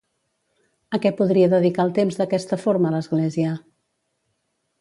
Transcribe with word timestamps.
A 0.97 0.99
què 1.03 1.11
podria 1.19 1.51
dedicar 1.51 1.85
el 1.89 1.93
temps 1.99 2.19
d'aquesta 2.21 2.61
forma 2.65 2.95
l'Església? 2.97 3.55